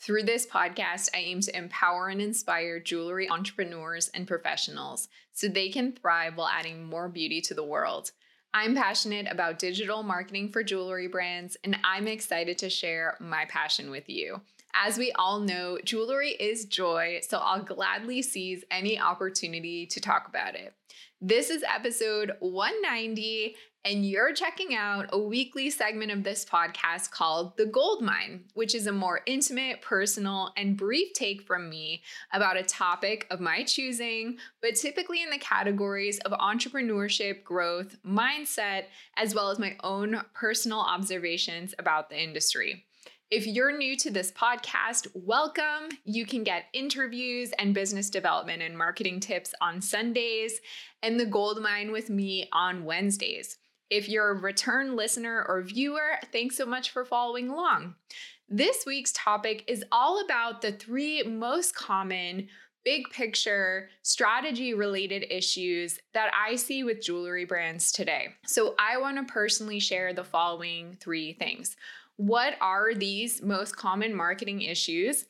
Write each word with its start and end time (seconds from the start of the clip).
Through 0.00 0.24
this 0.24 0.46
podcast, 0.46 1.08
I 1.14 1.18
aim 1.18 1.40
to 1.40 1.56
empower 1.56 2.08
and 2.08 2.20
inspire 2.20 2.78
jewelry 2.78 3.28
entrepreneurs 3.28 4.08
and 4.12 4.26
professionals 4.26 5.08
so 5.32 5.48
they 5.48 5.70
can 5.70 5.92
thrive 5.92 6.36
while 6.36 6.48
adding 6.48 6.84
more 6.84 7.08
beauty 7.08 7.40
to 7.42 7.54
the 7.54 7.64
world. 7.64 8.10
I'm 8.52 8.74
passionate 8.74 9.26
about 9.30 9.58
digital 9.58 10.02
marketing 10.02 10.50
for 10.50 10.62
jewelry 10.62 11.08
brands, 11.08 11.56
and 11.64 11.76
I'm 11.82 12.06
excited 12.06 12.58
to 12.58 12.70
share 12.70 13.16
my 13.18 13.46
passion 13.46 13.90
with 13.90 14.08
you. 14.08 14.42
As 14.74 14.98
we 14.98 15.10
all 15.12 15.40
know, 15.40 15.78
jewelry 15.84 16.32
is 16.32 16.66
joy, 16.66 17.20
so 17.26 17.38
I'll 17.38 17.62
gladly 17.62 18.22
seize 18.22 18.64
any 18.70 19.00
opportunity 19.00 19.86
to 19.86 20.00
talk 20.00 20.28
about 20.28 20.54
it. 20.54 20.74
This 21.20 21.48
is 21.48 21.64
episode 21.64 22.32
190, 22.40 23.56
and 23.84 24.06
you're 24.08 24.32
checking 24.32 24.74
out 24.74 25.10
a 25.12 25.18
weekly 25.18 25.68
segment 25.68 26.10
of 26.10 26.24
this 26.24 26.42
podcast 26.42 27.10
called 27.10 27.54
The 27.58 27.66
Gold 27.66 28.02
Mine, 28.02 28.44
which 28.54 28.74
is 28.74 28.86
a 28.86 28.92
more 28.92 29.20
intimate, 29.26 29.82
personal, 29.82 30.52
and 30.56 30.74
brief 30.74 31.12
take 31.12 31.42
from 31.42 31.68
me 31.68 32.02
about 32.32 32.56
a 32.56 32.62
topic 32.62 33.26
of 33.30 33.40
my 33.40 33.62
choosing, 33.62 34.38
but 34.62 34.74
typically 34.74 35.22
in 35.22 35.28
the 35.28 35.38
categories 35.38 36.18
of 36.20 36.32
entrepreneurship, 36.32 37.44
growth, 37.44 37.96
mindset, 38.06 38.84
as 39.18 39.34
well 39.34 39.50
as 39.50 39.58
my 39.58 39.76
own 39.84 40.22
personal 40.32 40.80
observations 40.80 41.74
about 41.78 42.08
the 42.08 42.22
industry. 42.22 42.86
If 43.30 43.46
you're 43.46 43.76
new 43.76 43.96
to 43.98 44.10
this 44.10 44.32
podcast, 44.32 45.08
welcome. 45.12 45.98
You 46.04 46.24
can 46.24 46.42
get 46.42 46.66
interviews 46.72 47.52
and 47.58 47.74
business 47.74 48.08
development 48.08 48.62
and 48.62 48.78
marketing 48.78 49.20
tips 49.20 49.52
on 49.60 49.82
Sundays 49.82 50.60
and 51.02 51.20
the 51.20 51.26
gold 51.26 51.60
mine 51.60 51.92
with 51.92 52.08
me 52.08 52.48
on 52.52 52.84
Wednesdays. 52.84 53.58
If 53.90 54.08
you're 54.08 54.30
a 54.30 54.40
return 54.40 54.96
listener 54.96 55.44
or 55.46 55.62
viewer, 55.62 56.18
thanks 56.32 56.56
so 56.56 56.66
much 56.66 56.90
for 56.90 57.04
following 57.04 57.48
along. 57.48 57.94
This 58.48 58.84
week's 58.86 59.12
topic 59.12 59.64
is 59.66 59.84
all 59.90 60.24
about 60.24 60.62
the 60.62 60.72
three 60.72 61.22
most 61.22 61.74
common 61.74 62.48
big 62.84 63.08
picture 63.10 63.88
strategy 64.02 64.74
related 64.74 65.24
issues 65.30 65.98
that 66.12 66.30
I 66.34 66.56
see 66.56 66.84
with 66.84 67.02
jewelry 67.02 67.46
brands 67.46 67.90
today. 67.90 68.28
So, 68.46 68.74
I 68.78 68.98
want 68.98 69.16
to 69.16 69.32
personally 69.32 69.80
share 69.80 70.12
the 70.12 70.24
following 70.24 70.98
three 71.00 71.32
things. 71.32 71.76
What 72.16 72.54
are 72.60 72.94
these 72.94 73.42
most 73.42 73.76
common 73.76 74.14
marketing 74.14 74.60
issues? 74.62 75.24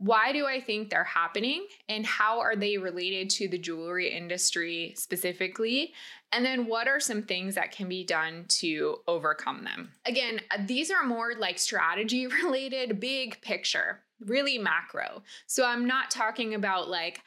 Why 0.00 0.32
do 0.32 0.46
I 0.46 0.62
think 0.62 0.88
they're 0.88 1.04
happening? 1.04 1.66
And 1.86 2.06
how 2.06 2.40
are 2.40 2.56
they 2.56 2.78
related 2.78 3.28
to 3.30 3.48
the 3.48 3.58
jewelry 3.58 4.08
industry 4.08 4.94
specifically? 4.96 5.92
And 6.32 6.42
then 6.42 6.66
what 6.66 6.88
are 6.88 7.00
some 7.00 7.22
things 7.22 7.54
that 7.56 7.70
can 7.70 7.86
be 7.86 8.02
done 8.02 8.46
to 8.48 9.00
overcome 9.06 9.64
them? 9.64 9.92
Again, 10.06 10.40
these 10.60 10.90
are 10.90 11.04
more 11.04 11.34
like 11.38 11.58
strategy 11.58 12.26
related, 12.44 12.98
big 12.98 13.42
picture, 13.42 14.00
really 14.24 14.56
macro. 14.56 15.22
So 15.46 15.66
I'm 15.66 15.86
not 15.86 16.10
talking 16.10 16.54
about 16.54 16.88
like, 16.88 17.20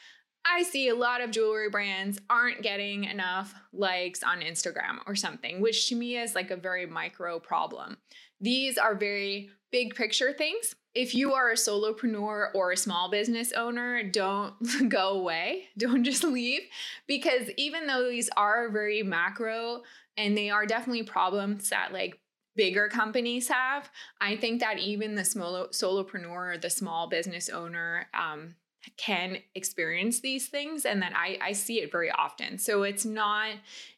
I 0.45 0.63
see 0.63 0.89
a 0.89 0.95
lot 0.95 1.21
of 1.21 1.31
jewelry 1.31 1.69
brands 1.69 2.19
aren't 2.29 2.61
getting 2.61 3.05
enough 3.05 3.55
likes 3.71 4.23
on 4.23 4.41
Instagram 4.41 4.99
or 5.07 5.15
something, 5.15 5.61
which 5.61 5.87
to 5.89 5.95
me 5.95 6.17
is 6.17 6.35
like 6.35 6.51
a 6.51 6.57
very 6.57 6.85
micro 6.85 7.39
problem. 7.39 7.97
These 8.41 8.77
are 8.77 8.95
very 8.95 9.49
big 9.71 9.95
picture 9.95 10.33
things 10.33 10.75
if 10.95 11.15
you 11.15 11.33
are 11.33 11.49
a 11.49 11.55
solopreneur 11.55 12.53
or 12.53 12.71
a 12.71 12.77
small 12.77 13.09
business 13.09 13.51
owner, 13.53 14.03
don't 14.03 14.55
go 14.89 15.09
away. 15.09 15.65
Don't 15.77 16.03
just 16.03 16.23
leave 16.23 16.61
because 17.07 17.49
even 17.57 17.87
though 17.87 18.09
these 18.09 18.29
are 18.37 18.69
very 18.69 19.03
macro 19.03 19.83
and 20.17 20.37
they 20.37 20.49
are 20.49 20.65
definitely 20.65 21.03
problems 21.03 21.69
that 21.69 21.91
like 21.91 22.19
bigger 22.55 22.87
companies 22.87 23.47
have, 23.47 23.89
I 24.21 24.35
think 24.35 24.59
that 24.59 24.77
even 24.77 25.15
the 25.15 25.25
small 25.25 25.67
solopreneur 25.69 26.55
or 26.55 26.57
the 26.59 26.69
small 26.69 27.07
business 27.07 27.49
owner 27.49 28.07
um, 28.13 28.55
can 28.97 29.37
experience 29.55 30.19
these 30.19 30.47
things 30.47 30.85
and 30.85 31.01
that 31.01 31.13
I, 31.15 31.37
I 31.41 31.51
see 31.53 31.81
it 31.81 31.91
very 31.91 32.11
often. 32.11 32.57
So 32.57 32.83
it's 32.83 33.05
not 33.05 33.55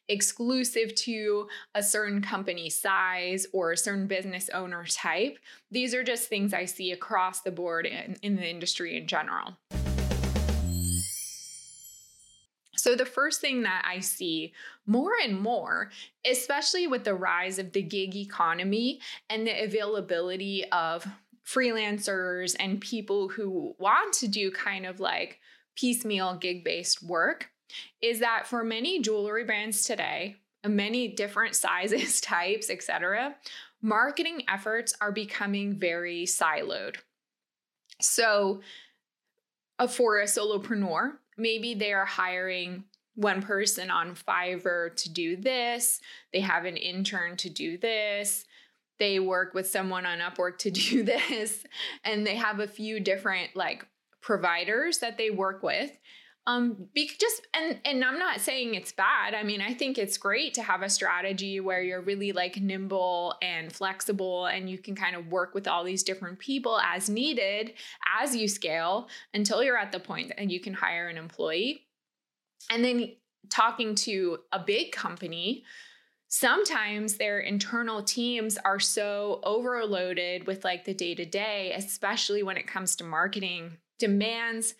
exclusive 0.08 0.94
to 0.94 1.48
a 1.74 1.82
certain 1.82 2.22
company 2.22 2.70
size 2.70 3.46
or 3.52 3.72
a 3.72 3.76
certain 3.76 4.06
business 4.06 4.48
owner 4.50 4.84
type. 4.84 5.38
These 5.70 5.94
are 5.94 6.04
just 6.04 6.28
things 6.28 6.54
I 6.54 6.64
see 6.64 6.92
across 6.92 7.40
the 7.40 7.50
board 7.50 7.86
in, 7.86 8.16
in 8.22 8.36
the 8.36 8.48
industry 8.48 8.96
in 8.96 9.06
general. 9.06 9.56
So, 12.76 12.94
the 12.94 13.04
first 13.04 13.40
thing 13.40 13.62
that 13.62 13.82
I 13.84 13.98
see 13.98 14.52
more 14.86 15.10
and 15.20 15.40
more, 15.40 15.90
especially 16.24 16.86
with 16.86 17.02
the 17.02 17.14
rise 17.14 17.58
of 17.58 17.72
the 17.72 17.82
gig 17.82 18.14
economy 18.14 19.00
and 19.28 19.44
the 19.44 19.64
availability 19.64 20.64
of 20.70 21.04
freelancers 21.46 22.56
and 22.58 22.80
people 22.80 23.28
who 23.28 23.74
want 23.78 24.12
to 24.14 24.28
do 24.28 24.50
kind 24.50 24.84
of 24.84 25.00
like 25.00 25.38
piecemeal 25.76 26.34
gig 26.36 26.64
based 26.64 27.02
work 27.02 27.50
is 28.00 28.20
that 28.20 28.46
for 28.46 28.64
many 28.64 29.00
jewelry 29.00 29.44
brands 29.44 29.84
today, 29.84 30.36
many 30.66 31.08
different 31.08 31.54
sizes, 31.54 32.20
types, 32.20 32.70
etc., 32.70 33.34
marketing 33.82 34.42
efforts 34.48 34.94
are 35.00 35.12
becoming 35.12 35.78
very 35.78 36.24
siloed. 36.24 36.96
So, 38.00 38.60
uh, 39.78 39.86
for 39.86 40.20
a 40.20 40.24
solopreneur, 40.24 41.12
maybe 41.36 41.74
they 41.74 41.92
are 41.92 42.06
hiring 42.06 42.84
one 43.14 43.40
person 43.40 43.90
on 43.90 44.14
Fiverr 44.14 44.94
to 44.96 45.10
do 45.10 45.36
this, 45.36 46.00
they 46.32 46.40
have 46.40 46.64
an 46.64 46.76
intern 46.76 47.36
to 47.38 47.50
do 47.50 47.78
this, 47.78 48.44
they 48.98 49.18
work 49.18 49.54
with 49.54 49.68
someone 49.68 50.06
on 50.06 50.18
Upwork 50.18 50.58
to 50.58 50.70
do 50.70 51.02
this 51.28 51.64
and 52.04 52.26
they 52.26 52.36
have 52.36 52.60
a 52.60 52.68
few 52.68 53.00
different 53.00 53.54
like 53.54 53.86
providers 54.20 54.98
that 54.98 55.18
they 55.18 55.30
work 55.30 55.62
with. 55.62 55.90
Um 56.48 56.86
be 56.94 57.10
just 57.18 57.44
and 57.54 57.80
and 57.84 58.04
i'm 58.04 58.20
not 58.20 58.40
saying 58.40 58.76
it's 58.76 58.92
bad. 58.92 59.34
I 59.34 59.42
mean 59.42 59.60
i 59.60 59.74
think 59.74 59.98
it's 59.98 60.16
great 60.16 60.54
to 60.54 60.62
have 60.62 60.82
a 60.82 60.88
strategy 60.88 61.58
where 61.58 61.82
you're 61.82 62.02
really 62.02 62.30
like 62.30 62.60
nimble 62.60 63.34
and 63.42 63.72
flexible 63.72 64.46
and 64.46 64.70
you 64.70 64.78
can 64.78 64.94
kind 64.94 65.16
of 65.16 65.26
work 65.26 65.54
with 65.54 65.66
all 65.66 65.82
these 65.82 66.04
different 66.04 66.38
people 66.38 66.78
as 66.78 67.10
needed 67.10 67.72
as 68.20 68.36
you 68.36 68.46
scale 68.46 69.08
until 69.34 69.62
you're 69.62 69.76
at 69.76 69.90
the 69.90 69.98
point 69.98 70.32
and 70.38 70.52
you 70.52 70.60
can 70.60 70.74
hire 70.74 71.08
an 71.08 71.18
employee. 71.18 71.82
And 72.70 72.84
then 72.84 73.16
talking 73.50 73.94
to 73.94 74.38
a 74.52 74.58
big 74.58 74.92
company 74.92 75.64
sometimes 76.28 77.16
their 77.16 77.40
internal 77.40 78.02
teams 78.02 78.58
are 78.58 78.80
so 78.80 79.40
overloaded 79.42 80.46
with 80.46 80.64
like 80.64 80.84
the 80.84 80.94
day 80.94 81.14
to 81.14 81.24
day, 81.24 81.72
especially 81.76 82.42
when 82.42 82.56
it 82.56 82.66
comes 82.66 82.96
to 82.96 83.04
marketing 83.04 83.76
demands. 83.98 84.74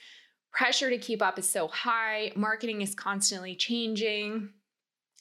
Pressure 0.52 0.90
to 0.90 0.98
keep 0.98 1.22
up 1.22 1.38
is 1.38 1.48
so 1.48 1.68
high, 1.68 2.32
marketing 2.34 2.82
is 2.82 2.94
constantly 2.94 3.54
changing 3.54 4.50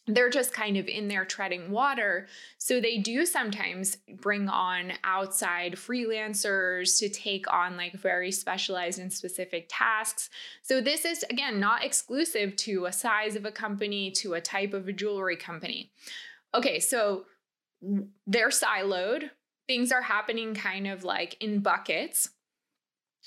they're 0.08 0.30
just 0.30 0.54
kind 0.54 0.78
of 0.78 0.88
in 0.88 1.08
there 1.08 1.26
treading 1.26 1.72
water. 1.72 2.28
So 2.58 2.80
they 2.80 2.98
do 2.98 3.26
sometimes 3.26 3.98
bring 4.22 4.48
on 4.48 4.94
outside 5.04 5.74
freelancers 5.74 7.00
to 7.00 7.10
take 7.10 7.52
on 7.52 7.76
like 7.76 7.94
very 7.94 8.32
specialized 8.32 9.00
and 9.00 9.12
specific 9.12 9.66
tasks. 9.68 10.30
So 10.62 10.80
this 10.80 11.06
is, 11.06 11.24
again, 11.30 11.60
not 11.60 11.84
exclusive 11.84 12.56
to 12.58 12.86
a 12.86 12.94
size 12.94 13.36
of 13.36 13.46
a 13.46 13.52
company, 13.52 14.12
to 14.12 14.36
a 14.36 14.42
type 14.42 14.74
of 14.74 14.88
a 14.88 14.94
jewelry 14.94 15.38
company. 15.38 15.92
Okay, 16.54 16.80
so 16.80 17.26
they're 18.28 18.50
siloed, 18.50 19.32
things 19.68 19.92
are 19.92 20.04
happening 20.04 20.54
kind 20.54 20.88
of 20.88 21.04
like 21.04 21.36
in 21.42 21.60
buckets. 21.60 22.30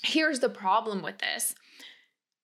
Here's 0.01 0.39
the 0.39 0.49
problem 0.49 1.01
with 1.01 1.17
this 1.17 1.55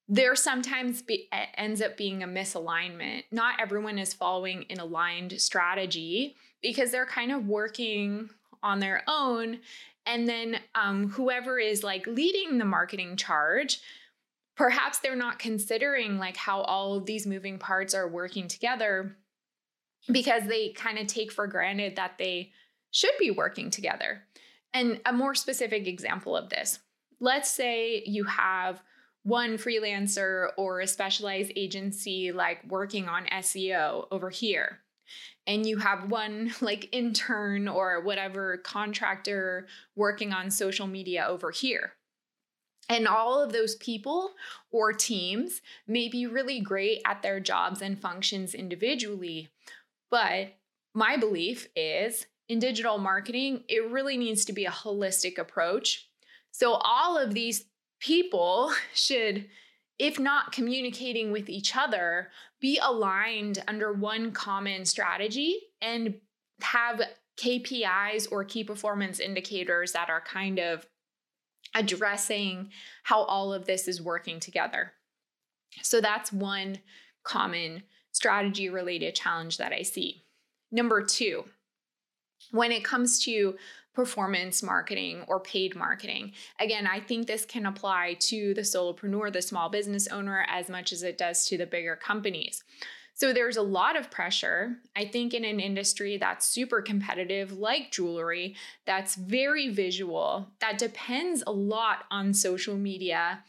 there 0.08 0.36
sometimes 0.36 1.02
be, 1.02 1.28
ends 1.58 1.82
up 1.82 1.98
being 1.98 2.22
a 2.22 2.28
misalignment. 2.28 3.24
Not 3.32 3.60
everyone 3.60 3.98
is 3.98 4.14
following 4.14 4.66
an 4.70 4.80
aligned 4.80 5.40
strategy 5.42 6.36
because 6.62 6.92
they're 6.92 7.06
kind 7.06 7.32
of 7.32 7.48
working 7.48 8.30
on 8.62 8.80
their 8.80 9.04
own. 9.08 9.60
And 10.06 10.28
then 10.28 10.60
um, 10.76 11.10
whoever 11.10 11.58
is 11.58 11.84
like 11.84 12.06
leading 12.06 12.58
the 12.58 12.66
marketing 12.66 13.18
charge, 13.18 13.80
perhaps 14.56 15.00
they're 15.00 15.16
not 15.16 15.40
considering 15.40 16.20
like 16.20 16.38
how 16.38 16.62
all 16.62 17.00
these 17.00 17.26
moving 17.26 17.58
parts 17.58 17.96
are 17.96 18.08
working 18.08 18.48
together 18.48 19.18
because 20.12 20.44
they 20.44 20.70
kind 20.70 21.00
of 21.00 21.08
take 21.08 21.32
for 21.32 21.48
granted 21.48 21.96
that 21.96 22.20
they 22.20 22.52
should 22.92 23.14
be 23.20 23.32
working 23.32 23.72
together. 23.72 24.22
And 24.72 25.02
a 25.06 25.14
more 25.14 25.34
specific 25.34 25.88
example 25.88 26.38
of 26.38 26.50
this 26.50 26.80
let's 27.22 27.50
say 27.50 28.04
you 28.06 28.26
have 28.26 28.82
one 29.26 29.58
freelancer 29.58 30.50
or 30.56 30.80
a 30.80 30.88
specialized 30.88 31.52
agency 31.56 32.32
like 32.32 32.64
working 32.70 33.10
on 33.10 33.26
SEO 33.26 34.08
over 34.12 34.30
here 34.30 34.80
and 35.48 35.66
you 35.66 35.78
have 35.78 36.10
one 36.10 36.54
like 36.62 36.90
intern 36.92 37.68
or 37.68 38.02
whatever 38.02 38.58
contractor 38.58 39.68
working 39.96 40.34
on 40.34 40.50
social 40.52 40.88
media 40.88 41.26
over 41.28 41.52
here. 41.52 41.94
And 42.88 43.08
all 43.08 43.42
of 43.42 43.52
those 43.52 43.76
people 43.76 44.32
or 44.72 44.94
teams 44.94 45.62
may 45.88 46.08
be 46.08 46.28
really 46.28 46.60
great 46.60 47.02
at 47.06 47.24
their 47.24 47.40
jobs 47.40 47.82
and 47.82 48.00
functions 48.00 48.54
individually. 48.54 49.50
But 50.12 50.56
my 50.94 51.18
belief 51.18 51.68
is 51.76 52.28
in 52.48 52.60
digital 52.60 53.00
marketing, 53.00 53.64
it 53.68 53.90
really 53.90 54.18
needs 54.18 54.46
to 54.46 54.54
be 54.54 54.66
a 54.66 54.72
holistic 54.72 55.40
approach. 55.40 56.10
So 56.52 56.74
all 56.74 57.18
of 57.18 57.34
these 57.34 57.66
people 58.06 58.72
should 58.94 59.46
if 59.98 60.20
not 60.20 60.52
communicating 60.52 61.32
with 61.32 61.50
each 61.50 61.76
other, 61.76 62.30
be 62.60 62.80
aligned 62.84 63.64
under 63.68 63.94
one 63.94 64.32
common 64.32 64.86
strategy 64.86 65.58
and 65.82 66.16
have 66.62 67.02
KPIs 67.40 68.30
or 68.32 68.44
key 68.44 68.64
performance 68.64 69.20
indicators 69.20 69.94
that 69.94 70.10
are 70.10 70.22
kind 70.22 70.60
of 70.60 70.86
addressing 71.74 72.70
how 73.04 73.24
all 73.24 73.54
of 73.54 73.66
this 73.66 73.88
is 73.88 74.02
working 74.02 74.40
together. 74.40 74.94
So 75.82 76.02
that's 76.02 76.32
one 76.32 76.80
common 77.24 77.84
strategy 78.12 78.70
related 78.70 79.16
challenge 79.16 79.58
that 79.58 79.74
I 79.74 79.82
see. 79.82 80.24
Number 80.72 81.04
two, 81.04 81.46
when 82.52 82.72
it 82.72 82.84
comes 82.84 83.20
to 83.22 83.56
performance 83.96 84.62
marketing 84.62 85.24
or 85.28 85.40
paid 85.40 85.76
marketing. 85.76 86.34
Again, 86.60 86.86
I 86.86 87.00
think 87.00 87.26
this 87.26 87.46
can 87.46 87.66
apply 87.66 88.18
to 88.20 88.54
the 88.54 88.62
solopreneur, 88.62 89.32
the 89.32 89.42
small 89.42 89.70
business 89.70 90.08
owner, 90.08 90.46
as 90.50 90.70
much 90.70 90.92
as 90.92 91.02
it 91.02 91.18
does 91.18 91.46
to 91.48 91.58
the 91.58 91.66
bigger 91.66 91.96
companies. 91.96 92.64
So 93.18 93.32
there's 93.32 93.56
a 93.56 93.62
lot 93.62 93.96
of 93.96 94.12
pressure, 94.12 94.76
I 94.94 95.06
think, 95.06 95.34
in 95.34 95.46
an 95.46 95.62
industry 95.62 96.18
that's 96.18 96.46
super 96.46 96.82
competitive, 96.82 97.54
like 97.54 97.90
jewelry, 97.90 98.58
that's 98.86 99.16
very 99.16 99.70
visual, 99.70 100.50
that 100.60 100.78
depends 100.78 101.42
a 101.48 101.52
lot 101.52 102.04
on 102.12 102.34
social 102.34 102.76
media 102.76 103.40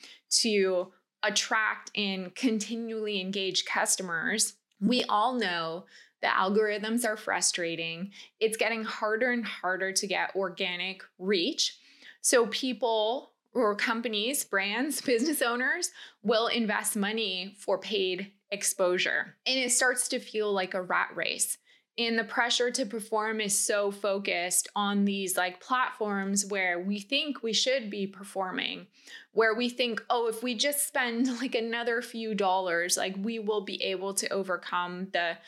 to 0.42 0.92
attract 1.24 1.90
and 1.96 2.32
continually 2.36 3.20
engage 3.20 3.64
customers. 3.64 4.54
We 4.80 5.02
all 5.08 5.34
know 5.34 5.86
the 6.22 6.28
algorithms 6.28 7.04
are 7.04 7.16
frustrating. 7.16 8.10
It's 8.40 8.56
getting 8.56 8.84
harder 8.84 9.30
and 9.30 9.44
harder 9.44 9.92
to 9.92 10.06
get 10.06 10.34
organic 10.34 11.02
reach. 11.18 11.78
So 12.20 12.46
people 12.46 13.32
or 13.54 13.74
companies, 13.74 14.44
brands, 14.44 15.00
business 15.02 15.42
owners 15.42 15.90
will 16.22 16.48
invest 16.48 16.96
money 16.96 17.54
for 17.58 17.78
paid 17.78 18.32
exposure. 18.50 19.36
And 19.46 19.58
it 19.58 19.72
starts 19.72 20.08
to 20.08 20.18
feel 20.18 20.52
like 20.52 20.74
a 20.74 20.82
rat 20.82 21.10
race. 21.14 21.58
And 21.98 22.18
the 22.18 22.24
pressure 22.24 22.70
to 22.72 22.84
perform 22.84 23.40
is 23.40 23.58
so 23.58 23.90
focused 23.90 24.68
on 24.76 25.06
these 25.06 25.36
like 25.36 25.60
platforms 25.60 26.44
where 26.44 26.78
we 26.78 27.00
think 27.00 27.42
we 27.42 27.54
should 27.54 27.88
be 27.88 28.06
performing, 28.06 28.86
where 29.32 29.54
we 29.54 29.70
think, 29.70 30.02
oh, 30.10 30.28
if 30.28 30.42
we 30.42 30.54
just 30.54 30.86
spend 30.86 31.26
like 31.40 31.54
another 31.54 32.02
few 32.02 32.34
dollars, 32.34 32.98
like 32.98 33.14
we 33.18 33.38
will 33.38 33.62
be 33.62 33.82
able 33.82 34.12
to 34.14 34.28
overcome 34.28 35.08
the 35.12 35.38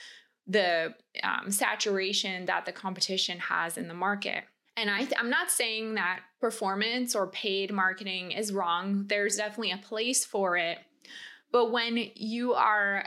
the 0.49 0.95
um, 1.23 1.51
saturation 1.51 2.47
that 2.47 2.65
the 2.65 2.73
competition 2.73 3.39
has 3.39 3.77
in 3.77 3.87
the 3.87 3.95
market. 3.95 4.45
And 4.77 4.91
I, 4.91 5.07
I'm 5.19 5.29
not 5.29 5.51
saying 5.51 5.95
that 5.95 6.21
performance 6.41 7.15
or 7.15 7.27
paid 7.27 7.73
marketing 7.73 8.33
is 8.33 8.53
wrong. 8.53 9.05
There's 9.09 9.37
definitely 9.37 9.73
a 9.73 9.79
place 9.79 10.25
for 10.25 10.57
it. 10.57 10.79
But 11.53 11.71
when 11.71 12.11
you 12.15 12.55
are 12.55 13.05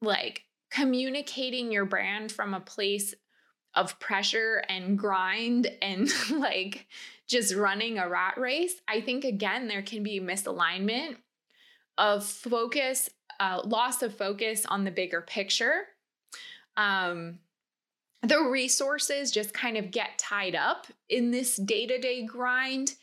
like 0.00 0.44
communicating 0.70 1.70
your 1.70 1.84
brand 1.84 2.32
from 2.32 2.54
a 2.54 2.60
place 2.60 3.14
of 3.74 3.98
pressure 3.98 4.62
and 4.68 4.96
grind 4.96 5.66
and 5.82 6.08
like 6.30 6.86
just 7.26 7.54
running 7.54 7.98
a 7.98 8.08
rat 8.08 8.38
race, 8.38 8.80
I 8.88 9.00
think 9.00 9.24
again, 9.24 9.68
there 9.68 9.82
can 9.82 10.02
be 10.02 10.20
misalignment 10.20 11.16
of 11.98 12.24
focus, 12.24 13.10
uh, 13.40 13.60
loss 13.64 14.02
of 14.02 14.16
focus 14.16 14.64
on 14.66 14.84
the 14.84 14.90
bigger 14.90 15.20
picture 15.20 15.86
um, 16.76 17.38
the 18.22 18.40
resources 18.40 19.30
just 19.30 19.52
kind 19.52 19.76
of 19.76 19.90
get 19.90 20.18
tied 20.18 20.54
up 20.54 20.86
in 21.08 21.30
this 21.30 21.56
day 21.56 21.86
to 21.86 21.98
day 21.98 22.24
grind. 22.24 22.94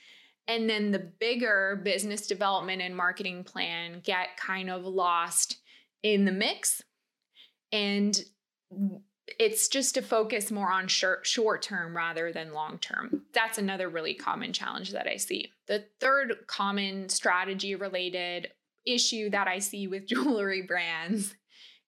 And 0.47 0.69
then 0.69 0.91
the 0.91 0.99
bigger 0.99 1.79
business 1.83 2.27
development 2.27 2.81
and 2.81 2.95
marketing 2.95 3.43
plan 3.43 4.01
get 4.03 4.35
kind 4.37 4.69
of 4.69 4.85
lost 4.85 5.57
in 6.03 6.25
the 6.25 6.31
mix. 6.31 6.81
And 7.71 8.19
it's 9.39 9.67
just 9.67 9.95
to 9.95 10.01
focus 10.01 10.51
more 10.51 10.71
on 10.71 10.87
short, 10.87 11.25
term 11.61 11.95
rather 11.95 12.31
than 12.31 12.53
long 12.53 12.79
term. 12.79 13.23
That's 13.33 13.57
another 13.57 13.87
really 13.87 14.13
common 14.13 14.51
challenge 14.51 14.91
that 14.91 15.07
I 15.07 15.17
see. 15.17 15.51
The 15.67 15.85
third 15.99 16.47
common 16.47 17.09
strategy 17.09 17.75
related 17.75 18.49
issue 18.85 19.29
that 19.29 19.47
I 19.47 19.59
see 19.59 19.87
with 19.87 20.07
jewelry 20.07 20.63
brands 20.63 21.35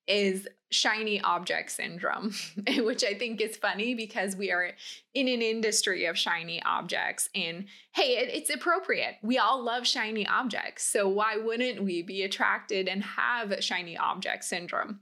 is 0.07 0.47
shiny 0.71 1.21
object 1.21 1.71
syndrome, 1.71 2.33
which 2.77 3.03
I 3.03 3.13
think 3.13 3.39
is 3.39 3.55
funny 3.55 3.93
because 3.93 4.35
we 4.35 4.51
are 4.51 4.71
in 5.13 5.27
an 5.27 5.41
industry 5.41 6.05
of 6.05 6.17
shiny 6.17 6.61
objects. 6.63 7.29
And 7.35 7.65
hey, 7.93 8.17
it, 8.17 8.29
it's 8.33 8.49
appropriate. 8.49 9.15
We 9.21 9.37
all 9.37 9.63
love 9.63 9.87
shiny 9.87 10.27
objects. 10.27 10.83
So 10.83 11.07
why 11.07 11.37
wouldn't 11.37 11.83
we 11.83 12.01
be 12.01 12.23
attracted 12.23 12.87
and 12.87 13.03
have 13.03 13.63
shiny 13.63 13.97
object 13.97 14.43
syndrome? 14.43 15.01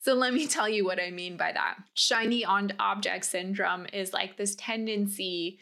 So 0.00 0.14
let 0.14 0.34
me 0.34 0.46
tell 0.46 0.68
you 0.68 0.84
what 0.84 1.00
I 1.00 1.10
mean 1.10 1.36
by 1.36 1.50
that. 1.52 1.78
Shiny 1.94 2.44
on 2.44 2.72
object 2.78 3.24
syndrome 3.24 3.86
is 3.92 4.12
like 4.12 4.36
this 4.36 4.54
tendency 4.54 5.58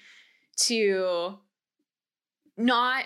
to 0.56 1.38
not 2.56 3.04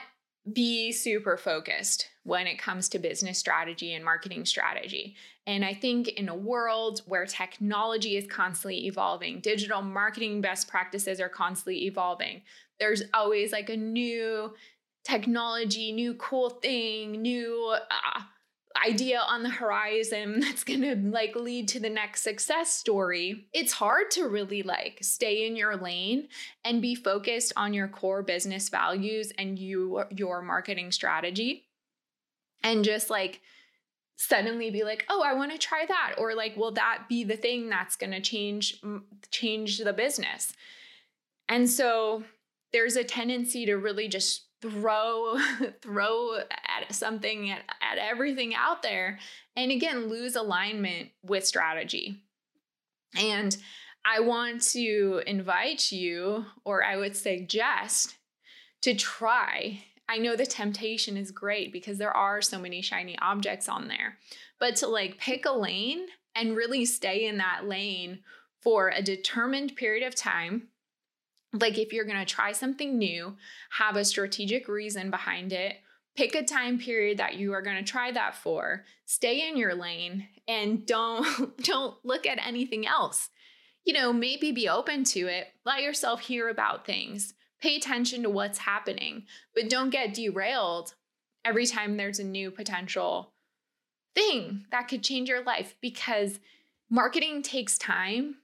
be 0.53 0.93
super 0.93 1.37
focused 1.37 2.09
when 2.25 2.47
it 2.47 2.59
comes 2.59 2.89
to 2.89 2.99
business 2.99 3.39
strategy 3.39 3.95
and 3.95 4.05
marketing 4.05 4.45
strategy. 4.45 5.17
And 5.47 5.65
I 5.65 5.75
think 5.75 6.09
in 6.09 6.29
a 6.29 6.35
world 6.35 7.03
where 7.07 7.25
technology 7.27 8.17
is 8.17 8.27
constantly 8.27 8.87
evolving, 8.87 9.41
digital 9.41 9.83
marketing 9.83 10.41
best 10.41 10.69
practices 10.69 11.21
are 11.21 11.29
constantly 11.29 11.87
evolving, 11.87 12.43
there's 12.79 13.03
always 13.15 13.53
like 13.53 13.71
a 13.71 13.77
new 13.77 14.55
technology, 15.05 15.91
new 15.91 16.15
cool 16.15 16.51
thing, 16.51 17.23
new 17.23 17.77
uh, 17.91 18.21
idea 18.87 19.21
on 19.21 19.43
the 19.43 19.51
horizon 19.51 20.41
that's 20.41 20.65
going 20.65 20.83
to 20.83 20.97
like 20.97 21.35
lead 21.35 21.69
to 21.69 21.81
the 21.81 21.91
next 21.91 22.23
success 22.23 22.73
story 22.73 23.47
it's 23.53 23.73
hard 23.73 24.11
to 24.11 24.29
really 24.29 24.63
like 24.63 24.99
stay 25.03 25.47
in 25.47 25.57
your 25.57 25.77
lane 25.77 26.29
and 26.65 26.83
be 26.83 26.95
focused 26.95 27.53
on 27.57 27.75
your 27.75 27.89
core 27.89 28.23
business 28.23 28.69
values 28.69 29.33
and 29.39 29.59
you 29.59 30.03
your 30.11 30.43
marketing 30.43 30.93
strategy 30.93 31.67
and 32.63 32.85
just 32.85 33.11
like 33.11 33.41
suddenly 34.17 34.69
be 34.71 34.83
like 34.83 35.07
oh 35.09 35.23
i 35.25 35.33
want 35.33 35.53
to 35.53 35.59
try 35.59 35.85
that 35.87 36.15
or 36.19 36.35
like 36.35 36.57
will 36.57 36.73
that 36.73 37.05
be 37.09 37.23
the 37.23 37.37
thing 37.37 37.69
that's 37.69 37.97
going 37.97 38.11
to 38.11 38.21
change 38.21 38.83
change 39.31 39.79
the 39.79 39.93
business? 39.93 40.53
And 41.49 41.69
so 41.69 42.25
there's 42.73 42.97
a 42.97 43.05
tendency 43.05 43.67
to 43.67 43.77
really 43.77 44.09
just 44.09 44.45
throw 44.61 45.39
throw 45.83 46.37
at 46.39 46.93
something 46.93 47.51
at, 47.51 47.63
at 47.81 47.99
everything 47.99 48.55
out 48.55 48.83
there 48.83 49.19
and 49.57 49.71
again 49.71 50.09
lose 50.09 50.37
alignment 50.37 51.11
with 51.23 51.47
strategy. 51.47 52.23
And 53.19 53.57
i 54.05 54.21
want 54.21 54.63
to 54.63 55.23
invite 55.27 55.91
you 55.91 56.45
or 56.65 56.85
i 56.85 56.97
would 56.97 57.17
suggest 57.17 58.17
to 58.83 58.95
try. 58.95 59.83
I 60.09 60.19
know 60.19 60.37
the 60.37 60.47
temptation 60.47 61.17
is 61.17 61.33
great 61.33 61.73
because 61.73 61.99
there 61.99 62.17
are 62.17 62.41
so 62.41 62.59
many 62.59 62.81
shiny 62.81 63.19
objects 63.19 63.69
on 63.69 63.89
there 63.89 64.19
but 64.59 64.77
to 64.77 64.87
like 64.87 65.19
pick 65.19 65.47
a 65.47 65.53
lane 65.53 66.07
and 66.35 66.57
really 66.57 66.85
stay 66.85 67.27
in 67.27 67.39
that 67.39 67.67
lane 67.67 68.21
for 68.63 68.91
a 68.91 69.03
determined 69.03 69.77
period 69.77 70.07
of 70.07 70.15
time 70.15 70.69
like 71.53 71.79
if 71.79 71.93
you're 71.93 72.05
going 72.05 72.19
to 72.19 72.25
try 72.25 72.53
something 72.53 72.99
new, 72.99 73.37
have 73.71 73.97
a 73.97 74.05
strategic 74.05 74.69
reason 74.69 75.11
behind 75.11 75.53
it, 75.53 75.77
pick 76.17 76.35
a 76.35 76.43
time 76.43 76.79
period 76.79 77.19
that 77.19 77.37
you 77.37 77.53
are 77.53 77.63
going 77.63 77.77
to 77.77 77.91
try 77.91 78.11
that 78.11 78.35
for, 78.35 78.85
stay 79.07 79.49
in 79.49 79.57
your 79.57 79.75
lane 79.75 80.29
and 80.47 80.87
don't 80.87 81.57
don't 81.63 81.97
look 82.05 82.27
at 82.27 82.45
anything 82.45 82.87
else. 82.87 83.31
You 83.85 83.95
know, 83.95 84.13
maybe 84.13 84.53
be 84.53 84.69
open 84.69 85.05
to 85.05 85.21
it, 85.29 85.49
let 85.65 85.83
yourself 85.83 86.21
hear 86.21 86.49
about 86.49 86.85
things, 86.85 87.33
pay 87.61 87.77
attention 87.77 88.23
to 88.23 88.31
what's 88.31 88.59
happening, 88.59 89.25
but 89.55 89.71
don't 89.71 89.91
get 89.91 90.13
derailed 90.13 90.95
every 91.45 91.65
time 91.65 91.97
there's 91.97 92.19
a 92.19 92.25
new 92.25 92.51
potential 92.51 93.33
thing 94.15 94.67
that 94.71 94.89
could 94.89 95.03
change 95.03 95.29
your 95.29 95.43
life 95.43 95.75
because 95.81 96.41
marketing 96.91 97.43
takes 97.43 97.79
time 97.79 98.37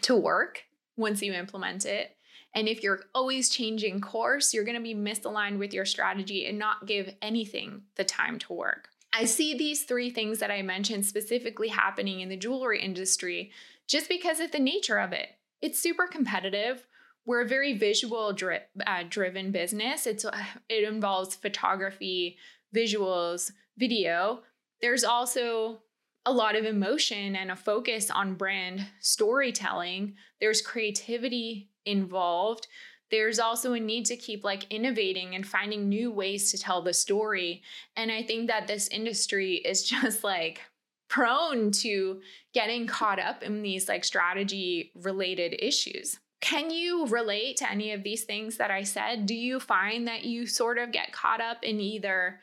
to 0.00 0.16
work 0.16 0.64
once 0.98 1.22
you 1.22 1.32
implement 1.32 1.86
it. 1.86 2.16
And 2.54 2.68
if 2.68 2.82
you're 2.82 3.00
always 3.14 3.48
changing 3.48 4.00
course, 4.00 4.52
you're 4.52 4.64
going 4.64 4.76
to 4.76 4.82
be 4.82 4.94
misaligned 4.94 5.58
with 5.58 5.72
your 5.72 5.84
strategy 5.84 6.46
and 6.46 6.58
not 6.58 6.86
give 6.86 7.14
anything 7.22 7.82
the 7.96 8.04
time 8.04 8.38
to 8.40 8.52
work. 8.52 8.88
I 9.12 9.24
see 9.24 9.56
these 9.56 9.84
three 9.84 10.10
things 10.10 10.38
that 10.40 10.50
I 10.50 10.62
mentioned 10.62 11.06
specifically 11.06 11.68
happening 11.68 12.20
in 12.20 12.28
the 12.28 12.36
jewelry 12.36 12.82
industry 12.82 13.52
just 13.86 14.08
because 14.08 14.40
of 14.40 14.52
the 14.52 14.58
nature 14.58 14.98
of 14.98 15.12
it. 15.12 15.28
It's 15.62 15.78
super 15.78 16.06
competitive. 16.06 16.86
We're 17.24 17.42
a 17.42 17.48
very 17.48 17.76
visual 17.76 18.32
dri- 18.32 18.60
uh, 18.86 19.04
driven 19.08 19.50
business. 19.50 20.06
It's 20.06 20.24
uh, 20.24 20.36
it 20.68 20.86
involves 20.86 21.34
photography, 21.34 22.38
visuals, 22.74 23.50
video. 23.76 24.42
There's 24.80 25.04
also 25.04 25.80
a 26.28 26.32
lot 26.32 26.56
of 26.56 26.66
emotion 26.66 27.34
and 27.34 27.50
a 27.50 27.56
focus 27.56 28.10
on 28.10 28.34
brand 28.34 28.86
storytelling. 29.00 30.14
There's 30.40 30.60
creativity 30.60 31.70
involved. 31.86 32.66
There's 33.10 33.38
also 33.38 33.72
a 33.72 33.80
need 33.80 34.04
to 34.06 34.16
keep 34.16 34.44
like 34.44 34.70
innovating 34.70 35.34
and 35.34 35.46
finding 35.46 35.88
new 35.88 36.12
ways 36.12 36.50
to 36.50 36.58
tell 36.58 36.82
the 36.82 36.92
story. 36.92 37.62
And 37.96 38.12
I 38.12 38.22
think 38.22 38.48
that 38.48 38.66
this 38.66 38.88
industry 38.88 39.54
is 39.54 39.82
just 39.88 40.22
like 40.22 40.60
prone 41.08 41.70
to 41.70 42.20
getting 42.52 42.86
caught 42.86 43.18
up 43.18 43.42
in 43.42 43.62
these 43.62 43.88
like 43.88 44.04
strategy 44.04 44.92
related 44.94 45.56
issues. 45.58 46.20
Can 46.42 46.70
you 46.70 47.06
relate 47.06 47.56
to 47.56 47.70
any 47.70 47.92
of 47.92 48.02
these 48.02 48.24
things 48.24 48.58
that 48.58 48.70
I 48.70 48.82
said? 48.82 49.24
Do 49.24 49.34
you 49.34 49.60
find 49.60 50.06
that 50.06 50.24
you 50.26 50.46
sort 50.46 50.76
of 50.76 50.92
get 50.92 51.10
caught 51.10 51.40
up 51.40 51.64
in 51.64 51.80
either 51.80 52.40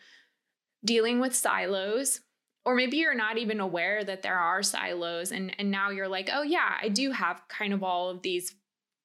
dealing 0.84 1.20
with 1.20 1.36
silos 1.36 2.22
or 2.66 2.76
maybe 2.76 2.98
you're 2.98 3.14
not 3.14 3.38
even 3.38 3.60
aware 3.60 4.04
that 4.04 4.24
there 4.24 4.38
are 4.38 4.64
silos 4.64 5.32
and 5.32 5.56
and 5.60 5.72
now 5.72 5.90
you're 5.92 6.08
like, 6.08 6.30
"Oh 6.34 6.42
yeah, 6.42 6.78
I 6.82 6.90
do 6.90 7.12
have 7.12 7.48
kind 7.48 7.74
of 7.74 7.84
all 7.84 8.10
of 8.10 8.22
these 8.22 8.56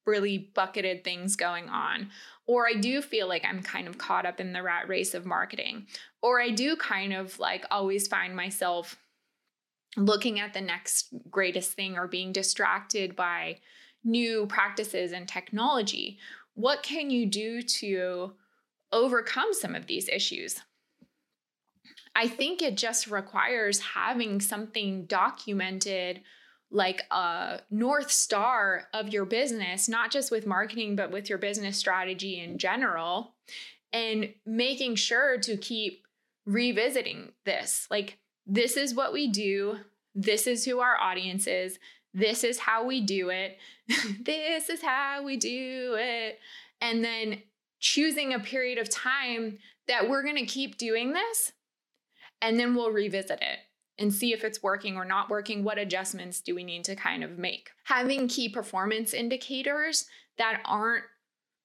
really 0.05 0.51
bucketed 0.55 1.03
things 1.03 1.35
going 1.35 1.69
on." 1.69 2.09
Or 2.47 2.67
I 2.67 2.73
do 2.73 3.01
feel 3.01 3.27
like 3.27 3.45
I'm 3.45 3.61
kind 3.61 3.87
of 3.87 3.97
caught 3.97 4.25
up 4.25 4.39
in 4.39 4.51
the 4.51 4.63
rat 4.63 4.89
race 4.89 5.13
of 5.13 5.25
marketing. 5.25 5.87
Or 6.21 6.41
I 6.41 6.49
do 6.49 6.75
kind 6.75 7.13
of 7.13 7.39
like 7.39 7.65
always 7.71 8.07
find 8.07 8.35
myself 8.35 8.97
looking 9.95 10.39
at 10.39 10.53
the 10.53 10.61
next 10.61 11.13
greatest 11.29 11.73
thing 11.73 11.97
or 11.97 12.07
being 12.07 12.31
distracted 12.31 13.15
by 13.15 13.59
new 14.03 14.47
practices 14.47 15.11
and 15.11 15.27
technology. 15.27 16.17
What 16.55 16.83
can 16.83 17.09
you 17.09 17.25
do 17.25 17.61
to 17.61 18.33
overcome 18.91 19.53
some 19.53 19.75
of 19.75 19.87
these 19.87 20.09
issues? 20.09 20.59
I 22.15 22.27
think 22.27 22.61
it 22.61 22.77
just 22.77 23.07
requires 23.07 23.79
having 23.79 24.41
something 24.41 25.05
documented 25.05 26.21
like 26.71 27.03
a 27.11 27.59
north 27.69 28.11
star 28.11 28.87
of 28.93 29.09
your 29.09 29.25
business, 29.25 29.89
not 29.89 30.11
just 30.11 30.31
with 30.31 30.47
marketing, 30.47 30.95
but 30.95 31.11
with 31.11 31.29
your 31.29 31.37
business 31.37 31.77
strategy 31.77 32.39
in 32.39 32.57
general, 32.57 33.33
and 33.91 34.33
making 34.45 34.95
sure 34.95 35.37
to 35.39 35.57
keep 35.57 36.05
revisiting 36.45 37.33
this. 37.45 37.87
Like, 37.91 38.17
this 38.47 38.77
is 38.77 38.95
what 38.95 39.13
we 39.13 39.27
do, 39.27 39.79
this 40.15 40.47
is 40.47 40.65
who 40.65 40.79
our 40.79 40.97
audience 40.97 41.45
is, 41.45 41.77
this 42.13 42.43
is 42.43 42.59
how 42.59 42.85
we 42.85 43.01
do 43.01 43.29
it, 43.29 43.57
this 44.21 44.69
is 44.69 44.81
how 44.81 45.23
we 45.23 45.37
do 45.37 45.95
it. 45.99 46.39
And 46.79 47.03
then 47.03 47.41
choosing 47.79 48.33
a 48.33 48.39
period 48.39 48.77
of 48.77 48.89
time 48.89 49.59
that 49.87 50.09
we're 50.09 50.23
gonna 50.23 50.45
keep 50.45 50.77
doing 50.77 51.13
this 51.13 51.51
and 52.41 52.59
then 52.59 52.75
we'll 52.75 52.91
revisit 52.91 53.41
it 53.41 53.59
and 53.97 54.13
see 54.13 54.33
if 54.33 54.43
it's 54.43 54.63
working 54.63 54.97
or 54.97 55.05
not 55.05 55.29
working. 55.29 55.63
What 55.63 55.77
adjustments 55.77 56.41
do 56.41 56.55
we 56.55 56.63
need 56.63 56.83
to 56.85 56.95
kind 56.95 57.23
of 57.23 57.37
make? 57.37 57.69
Having 57.85 58.29
key 58.29 58.49
performance 58.49 59.13
indicators 59.13 60.05
that 60.37 60.61
aren't 60.65 61.03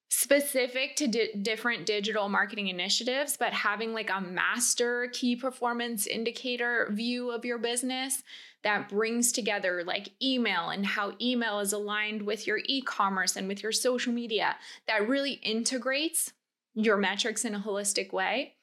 specific 0.09 0.97
to 0.97 1.09
di- 1.09 1.33
different 1.43 1.87
digital 1.87 2.29
marketing 2.29 2.69
initiatives, 2.69 3.37
but 3.37 3.53
having 3.53 3.93
like 3.93 4.11
a 4.11 4.21
master 4.21 5.09
key 5.13 5.35
performance 5.35 6.07
indicator 6.07 6.89
view 6.93 7.31
of 7.31 7.45
your 7.45 7.59
business 7.59 8.23
that 8.63 8.89
brings 8.89 9.33
together 9.33 9.83
like 9.85 10.11
email 10.23 10.71
and 10.71 10.87
how 10.87 11.13
email 11.21 11.61
is 11.61 11.73
aligned 11.73 12.23
with 12.23 12.47
your 12.47 12.61
e 12.67 12.83
commerce 12.83 13.37
and 13.37 13.49
with 13.49 13.63
your 13.63 13.73
social 13.73 14.13
media, 14.13 14.57
that 14.87 15.09
really 15.09 15.35
integrates 15.43 16.33
your 16.75 16.97
metrics 16.97 17.45
in 17.45 17.55
a 17.55 17.61
holistic 17.61 18.13
way 18.13 18.56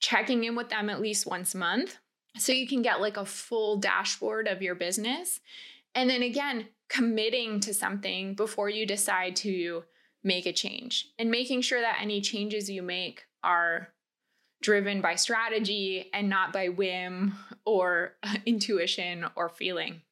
checking 0.00 0.44
in 0.44 0.54
with 0.54 0.68
them 0.68 0.88
at 0.90 1.00
least 1.00 1.26
once 1.26 1.54
a 1.54 1.58
month 1.58 1.98
so 2.36 2.52
you 2.52 2.68
can 2.68 2.82
get 2.82 3.00
like 3.00 3.16
a 3.16 3.24
full 3.24 3.76
dashboard 3.76 4.46
of 4.46 4.62
your 4.62 4.74
business. 4.74 5.40
And 5.94 6.08
then 6.08 6.22
again, 6.22 6.68
committing 6.88 7.60
to 7.60 7.74
something 7.74 8.34
before 8.34 8.70
you 8.70 8.86
decide 8.86 9.36
to 9.36 9.84
make 10.22 10.46
a 10.46 10.52
change 10.52 11.08
and 11.18 11.30
making 11.30 11.60
sure 11.62 11.80
that 11.80 11.98
any 12.00 12.20
changes 12.20 12.68
you 12.70 12.82
make 12.82 13.24
are 13.42 13.88
driven 14.60 15.00
by 15.00 15.14
strategy 15.14 16.10
and 16.12 16.28
not 16.28 16.52
by 16.52 16.68
whim 16.68 17.34
or 17.64 18.14
intuition 18.46 19.24
or 19.36 19.48
feeling. 19.48 20.02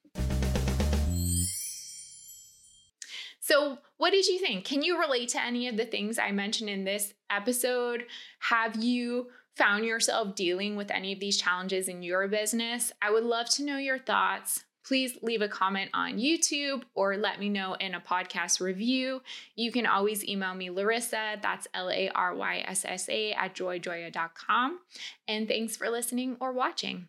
So, 3.40 3.78
what 3.98 4.10
did 4.10 4.26
you 4.26 4.40
think? 4.40 4.64
Can 4.64 4.82
you 4.82 4.98
relate 5.00 5.28
to 5.30 5.42
any 5.42 5.68
of 5.68 5.76
the 5.76 5.84
things 5.84 6.18
I 6.18 6.32
mentioned 6.32 6.68
in 6.68 6.82
this 6.82 7.14
episode? 7.30 8.04
Have 8.40 8.82
you 8.82 9.28
found 9.56 9.84
yourself 9.84 10.34
dealing 10.34 10.76
with 10.76 10.90
any 10.90 11.12
of 11.12 11.20
these 11.20 11.40
challenges 11.40 11.88
in 11.88 12.02
your 12.02 12.28
business, 12.28 12.92
I 13.00 13.10
would 13.10 13.25
love 13.25 13.48
to 13.50 13.64
know 13.64 13.78
your 13.78 13.98
thoughts. 13.98 14.64
Please 14.84 15.18
leave 15.20 15.42
a 15.42 15.48
comment 15.48 15.90
on 15.94 16.18
YouTube 16.18 16.84
or 16.94 17.16
let 17.16 17.40
me 17.40 17.48
know 17.48 17.75
in 17.75 17.94
a 17.94 18.00
podcast 18.00 18.60
review. 18.60 19.20
You 19.56 19.72
can 19.72 19.84
always 19.84 20.25
email 20.25 20.54
me, 20.54 20.70
Larissa, 20.70 21.38
that's 21.42 21.66
L 21.75 21.90
A 21.90 22.08
R 22.10 22.36
Y 22.36 22.62
S 22.68 22.84
S 22.84 23.08
A, 23.08 23.32
at 23.32 23.54
joyjoya.com. 23.54 24.78
And 25.26 25.48
thanks 25.48 25.76
for 25.76 25.90
listening 25.90 26.36
or 26.38 26.52
watching. 26.52 27.08